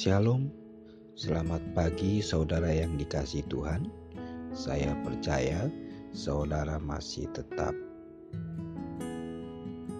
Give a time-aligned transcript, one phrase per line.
[0.00, 0.48] Shalom,
[1.12, 3.84] selamat pagi saudara yang dikasih Tuhan.
[4.56, 5.68] Saya percaya
[6.16, 7.76] saudara masih tetap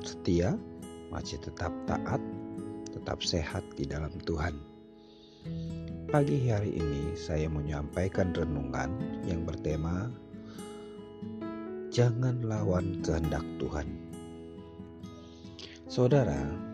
[0.01, 0.57] setia,
[1.13, 2.17] masih tetap taat,
[2.89, 4.57] tetap sehat di dalam Tuhan.
[6.09, 8.97] Pagi hari ini saya menyampaikan renungan
[9.29, 10.09] yang bertema
[11.93, 14.01] Jangan lawan kehendak Tuhan.
[15.93, 16.70] Saudara,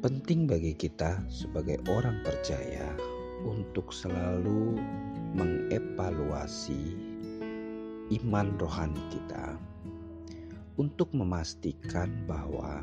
[0.00, 2.88] Penting bagi kita sebagai orang percaya
[3.44, 4.80] untuk selalu
[5.36, 6.96] mengevaluasi
[8.08, 9.60] iman rohani kita
[10.80, 12.80] untuk memastikan bahwa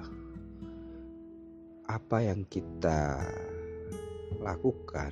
[1.90, 3.26] apa yang kita
[4.38, 5.10] lakukan,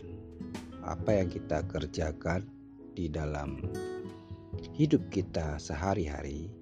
[0.86, 2.46] apa yang kita kerjakan
[2.94, 3.66] di dalam
[4.78, 6.54] hidup kita sehari-hari,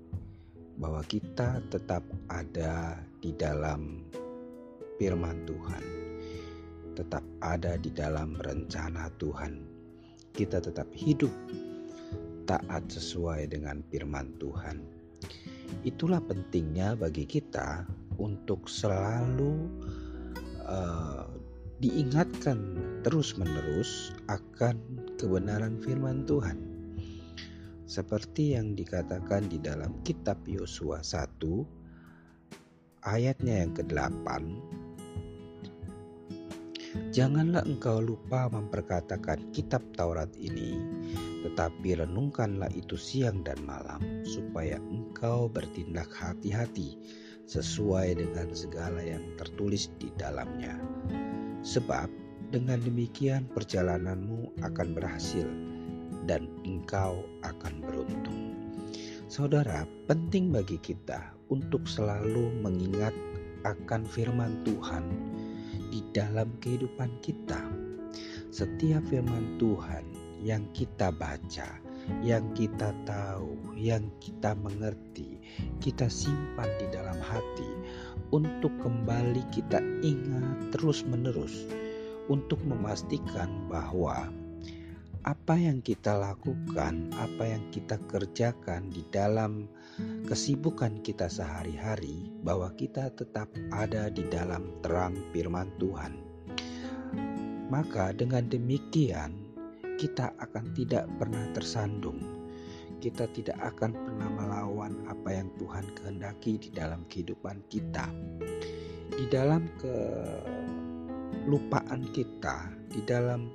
[0.79, 4.07] bahwa kita tetap ada di dalam
[4.97, 5.84] firman Tuhan,
[6.93, 9.54] tetap ada di dalam rencana Tuhan.
[10.34, 11.31] Kita tetap hidup
[12.49, 14.81] taat sesuai dengan firman Tuhan.
[15.87, 17.87] Itulah pentingnya bagi kita
[18.21, 19.68] untuk selalu
[20.68, 21.25] uh,
[21.81, 22.59] diingatkan
[23.03, 24.79] terus-menerus akan
[25.20, 26.55] kebenaran firman Tuhan.
[27.84, 31.82] Seperti yang dikatakan di dalam kitab Yosua 1
[33.04, 34.27] ayatnya yang ke-8
[37.13, 40.77] Janganlah engkau lupa memperkatakan kitab Taurat ini,
[41.41, 46.98] tetapi renungkanlah itu siang dan malam, supaya engkau bertindak hati-hati
[47.49, 50.77] sesuai dengan segala yang tertulis di dalamnya.
[51.65, 52.09] Sebab
[52.54, 55.49] dengan demikian perjalananmu akan berhasil
[56.29, 58.52] dan engkau akan beruntung.
[59.34, 63.17] Saudara, penting bagi kita untuk selalu mengingat
[63.65, 65.01] akan firman Tuhan
[65.90, 67.57] di dalam kehidupan kita.
[68.53, 70.06] Setiap firman Tuhan
[70.38, 71.66] yang kita baca,
[72.22, 75.41] yang kita tahu, yang kita mengerti,
[75.81, 77.74] kita simpan di dalam hati
[78.29, 81.66] untuk kembali kita ingat terus-menerus
[82.29, 84.29] untuk memastikan bahwa
[85.23, 89.72] apa yang kita lakukan, apa yang kita kerjakan di dalam
[90.28, 96.19] kesibukan kita sehari-hari, bahwa kita tetap ada di dalam terang firman Tuhan.
[97.72, 99.47] Maka, dengan demikian,
[99.95, 102.19] kita akan tidak pernah tersandung.
[103.00, 108.11] Kita tidak akan pernah melawan apa yang Tuhan kehendaki di dalam kehidupan kita,
[109.16, 111.31] di dalam kelupaan
[112.11, 113.47] kita, di dalam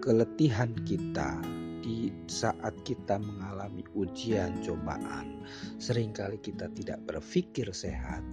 [0.00, 1.40] keletihan kita
[1.80, 5.44] di saat kita mengalami ujian cobaan
[5.80, 8.24] sering kali kita tidak berpikir sehat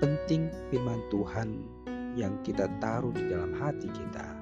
[0.00, 1.64] penting firman Tuhan
[2.16, 4.36] yang kita taruh di dalam hati kita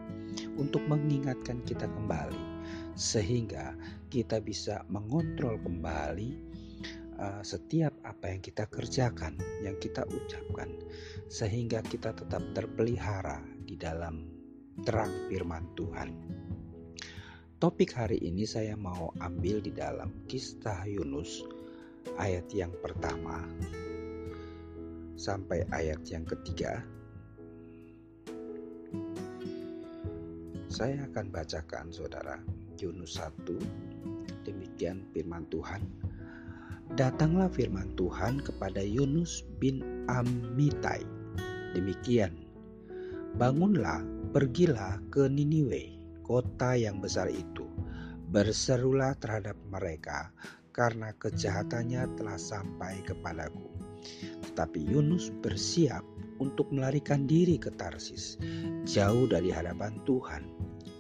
[0.59, 2.57] untuk mengingatkan kita kembali
[2.97, 3.77] sehingga
[4.09, 6.31] kita bisa mengontrol kembali
[7.21, 10.73] uh, setiap apa yang kita kerjakan, yang kita ucapkan,
[11.29, 14.29] sehingga kita tetap terpelihara di dalam
[14.85, 16.09] terang firman Tuhan.
[17.57, 21.41] Topik hari ini saya mau ambil di dalam kisah Yunus
[22.21, 23.49] ayat yang pertama
[25.17, 26.85] sampai ayat yang ketiga.
[30.69, 32.45] Saya akan bacakan saudara
[32.77, 33.49] Yunus 1
[34.45, 35.81] demikian firman Tuhan.
[36.93, 39.81] Datanglah firman Tuhan kepada Yunus bin
[40.13, 41.09] Amitai.
[41.73, 42.37] Demikian,
[43.41, 44.05] bangunlah,
[44.37, 45.96] pergilah ke Niniwe
[46.27, 47.63] kota yang besar itu.
[48.27, 50.35] Berserulah terhadap mereka
[50.75, 53.71] karena kejahatannya telah sampai kepadaku.
[54.51, 56.03] Tetapi Yunus bersiap
[56.43, 58.37] untuk melarikan diri ke Tarsis,
[58.85, 60.45] jauh dari hadapan Tuhan.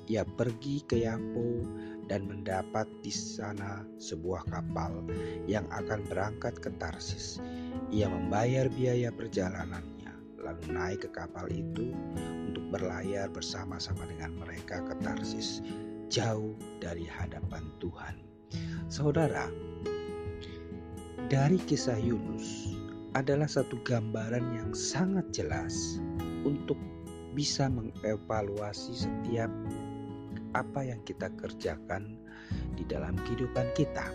[0.06, 1.66] Ia pergi ke Yapo
[2.06, 5.02] dan mendapat di sana sebuah kapal
[5.50, 7.42] yang akan berangkat ke Tarsis.
[7.90, 9.95] Ia membayar biaya perjalanannya,
[10.46, 11.90] lalu naik ke kapal itu
[12.70, 15.62] berlayar bersama-sama dengan mereka ke Tarsis,
[16.10, 18.14] jauh dari hadapan Tuhan.
[18.90, 19.50] Saudara,
[21.26, 22.74] dari kisah Yunus
[23.18, 25.98] adalah satu gambaran yang sangat jelas
[26.46, 26.78] untuk
[27.34, 29.50] bisa mengevaluasi setiap
[30.54, 32.16] apa yang kita kerjakan
[32.78, 34.06] di dalam kehidupan kita.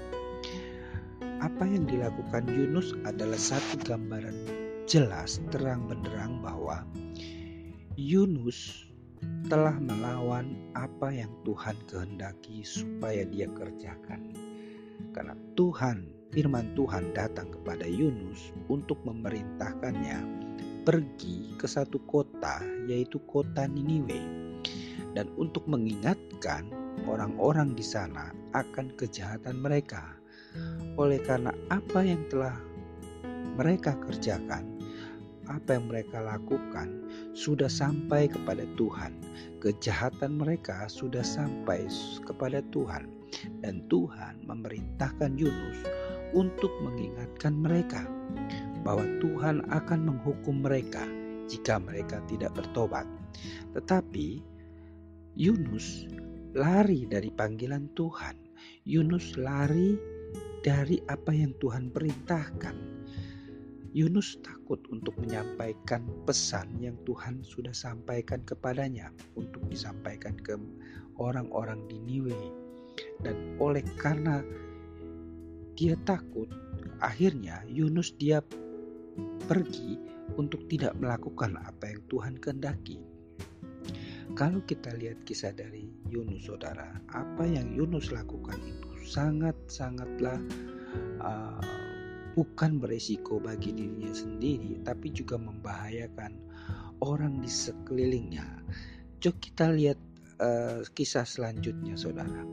[1.42, 4.61] Apa yang dilakukan Yunus adalah satu gambaran
[4.92, 6.84] jelas terang benderang bahwa
[7.96, 8.92] Yunus
[9.48, 14.36] telah melawan apa yang Tuhan kehendaki supaya dia kerjakan.
[15.16, 20.28] Karena Tuhan, firman Tuhan datang kepada Yunus untuk memerintahkannya
[20.84, 24.20] pergi ke satu kota, yaitu kota Niniwe,
[25.16, 26.68] dan untuk mengingatkan
[27.08, 30.20] orang-orang di sana akan kejahatan mereka.
[31.00, 32.60] Oleh karena apa yang telah
[33.56, 34.81] mereka kerjakan,
[35.52, 37.04] apa yang mereka lakukan
[37.36, 39.12] sudah sampai kepada Tuhan.
[39.60, 41.86] Kejahatan mereka sudah sampai
[42.24, 43.12] kepada Tuhan,
[43.60, 45.84] dan Tuhan memerintahkan Yunus
[46.32, 48.08] untuk mengingatkan mereka
[48.82, 51.04] bahwa Tuhan akan menghukum mereka
[51.52, 53.06] jika mereka tidak bertobat.
[53.76, 54.40] Tetapi
[55.36, 56.08] Yunus
[56.56, 58.36] lari dari panggilan Tuhan.
[58.88, 59.96] Yunus lari
[60.62, 63.01] dari apa yang Tuhan perintahkan.
[63.92, 70.56] Yunus takut untuk menyampaikan pesan yang Tuhan sudah sampaikan kepadanya untuk disampaikan ke
[71.20, 72.40] orang-orang di Niwe.
[73.20, 74.40] Dan oleh karena
[75.76, 76.48] dia takut,
[77.04, 78.40] akhirnya Yunus dia
[79.52, 80.00] pergi
[80.40, 83.04] untuk tidak melakukan apa yang Tuhan kehendaki.
[84.32, 90.40] Kalau kita lihat kisah dari Yunus saudara, apa yang Yunus lakukan itu sangat-sangatlah
[91.20, 91.81] uh,
[92.34, 96.36] bukan beresiko bagi dirinya sendiri, tapi juga membahayakan
[97.04, 98.46] orang di sekelilingnya.
[99.22, 100.00] Coba kita lihat
[100.42, 102.44] uh, kisah selanjutnya, saudara.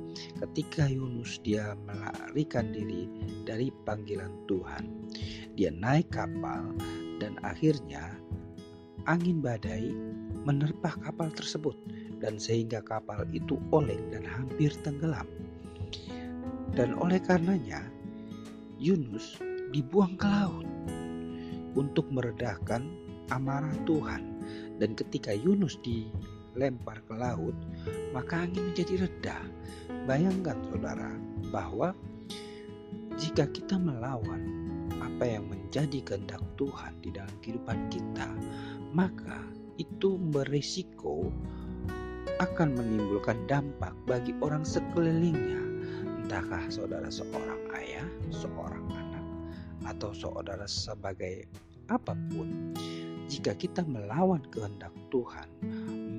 [0.43, 3.09] Ketika Yunus dia melarikan diri
[3.49, 4.85] dari panggilan Tuhan,
[5.57, 6.77] dia naik kapal
[7.19, 8.15] dan akhirnya
[9.09, 9.91] angin badai
[10.45, 11.77] menerpa kapal tersebut
[12.21, 15.27] dan sehingga kapal itu oleng dan hampir tenggelam.
[16.77, 17.83] Dan oleh karenanya
[18.79, 19.41] Yunus
[19.75, 20.67] dibuang ke laut
[21.77, 22.85] untuk meredahkan
[23.31, 24.23] amarah Tuhan.
[24.79, 27.55] Dan ketika Yunus dilempar ke laut,
[28.15, 29.39] maka angin menjadi reda.
[30.07, 31.13] Bayangkan saudara
[31.53, 31.93] bahwa
[33.19, 34.41] jika kita melawan
[35.03, 38.29] apa yang menjadi kehendak Tuhan di dalam kehidupan kita,
[38.95, 39.43] maka
[39.79, 41.31] itu berisiko
[42.39, 45.59] akan menimbulkan dampak bagi orang sekelilingnya.
[46.23, 48.85] Entahkah saudara seorang ayah, seorang
[49.89, 51.49] atau saudara sebagai
[51.89, 52.77] apa pun,
[53.33, 55.49] jika kita melawan kehendak Tuhan,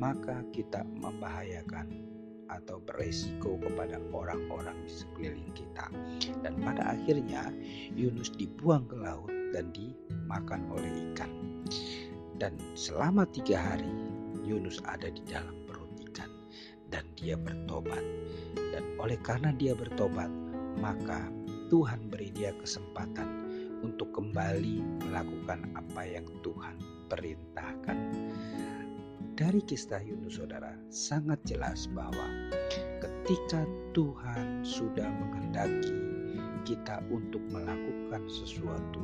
[0.02, 2.10] maka kita membahayakan
[2.50, 5.86] atau beresiko kepada orang-orang di sekeliling kita.
[6.42, 7.54] Dan pada akhirnya
[7.94, 11.30] Yunus dibuang ke laut dan dimakan oleh ikan.
[12.42, 13.94] Dan selama tiga hari
[14.42, 16.32] Yunus ada di dalam perut ikan
[16.90, 18.02] dan dia bertobat.
[18.74, 20.34] Dan oleh karena dia bertobat,
[20.82, 21.30] maka
[21.70, 23.39] Tuhan beri dia kesempatan
[23.82, 26.76] untuk kembali melakukan apa yang Tuhan
[27.08, 27.98] perintahkan.
[29.40, 32.52] Dari kisah Yunus saudara sangat jelas bahwa
[33.00, 33.64] ketika
[33.96, 35.96] Tuhan sudah menghendaki
[36.68, 39.00] kita untuk melakukan sesuatu,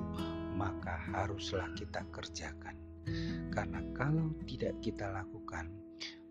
[0.60, 2.76] maka haruslah kita kerjakan.
[3.54, 5.72] Karena kalau tidak kita lakukan,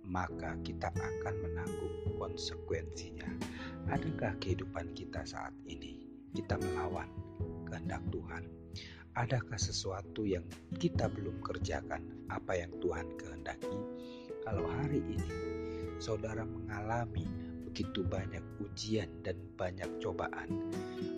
[0.05, 3.31] maka kita akan menanggung konsekuensinya.
[3.88, 6.05] Adakah kehidupan kita saat ini
[6.37, 7.08] kita melawan
[7.74, 8.46] kehendak Tuhan?
[9.18, 10.46] Adakah sesuatu yang
[10.78, 13.78] kita belum kerjakan apa yang Tuhan kehendaki?
[14.46, 15.30] Kalau hari ini
[15.98, 17.26] saudara mengalami
[17.66, 20.70] begitu banyak ujian dan banyak cobaan,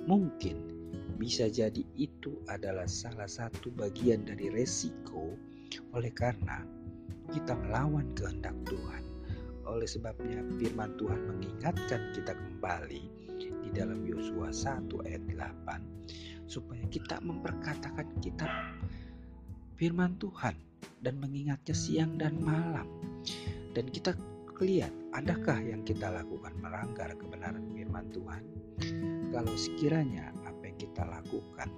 [0.08, 0.72] mungkin
[1.20, 5.36] bisa jadi itu adalah salah satu bagian dari resiko
[5.92, 6.64] oleh karena
[7.36, 9.04] kita melawan kehendak Tuhan.
[9.68, 13.25] Oleh sebabnya firman Tuhan mengingatkan kita kembali
[13.66, 18.48] di dalam Yosua 1 ayat 8 supaya kita memperkatakan kitab
[19.74, 20.54] firman Tuhan
[21.02, 22.86] dan mengingatnya siang dan malam.
[23.74, 24.16] Dan kita
[24.62, 28.42] lihat adakah yang kita lakukan melanggar kebenaran firman Tuhan?
[29.34, 31.68] Kalau sekiranya apa yang kita lakukan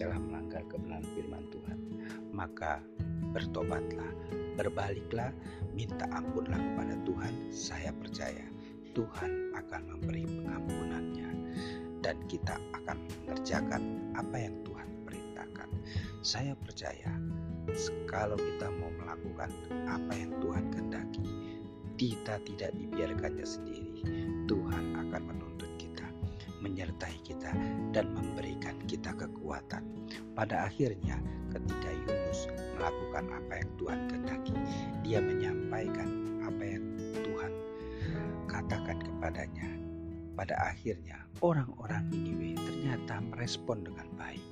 [0.00, 1.78] telah melanggar kebenaran firman Tuhan,
[2.34, 2.82] maka
[3.30, 4.10] bertobatlah,
[4.58, 5.30] berbaliklah,
[5.76, 7.34] minta ampunlah kepada Tuhan.
[7.54, 8.42] Saya percaya
[8.90, 11.30] Tuhan akan memberi pengampunannya
[12.02, 13.82] dan kita akan mengerjakan
[14.18, 15.68] apa yang Tuhan perintahkan.
[16.26, 17.14] Saya percaya
[18.10, 19.50] kalau kita mau melakukan
[19.86, 21.22] apa yang Tuhan kehendaki,
[21.94, 24.02] kita tidak dibiarkannya sendiri.
[24.50, 26.08] Tuhan akan menuntut kita,
[26.58, 27.54] menyertai kita,
[27.94, 29.86] dan memberikan kita kekuatan.
[30.34, 31.22] Pada akhirnya,
[31.54, 34.56] ketika Yunus melakukan apa yang Tuhan kehendaki,
[35.06, 36.29] dia menyampaikan
[39.30, 39.70] kepadanya
[40.34, 44.42] pada akhirnya orang-orang Niniwe ternyata merespon dengan baik.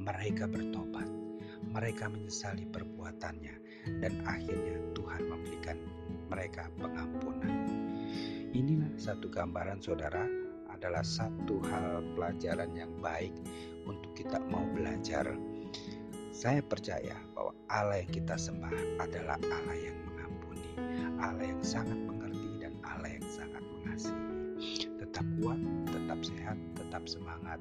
[0.00, 1.04] Mereka bertobat,
[1.68, 3.56] mereka menyesali perbuatannya,
[4.00, 5.76] dan akhirnya Tuhan memberikan
[6.32, 7.52] mereka pengampunan.
[8.56, 10.24] Inilah satu gambaran saudara
[10.72, 13.36] adalah satu hal pelajaran yang baik
[13.84, 15.28] untuk kita mau belajar
[16.32, 20.72] Saya percaya bahwa Allah yang kita sembah adalah Allah yang mengampuni,
[21.20, 22.16] Allah yang sangat mengerti
[25.00, 27.60] Tetap kuat, tetap sehat, tetap semangat,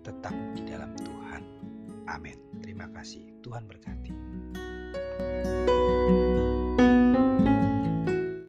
[0.00, 1.42] tetap di dalam Tuhan.
[2.08, 2.36] Amin.
[2.64, 3.22] Terima kasih.
[3.44, 4.12] Tuhan berkati.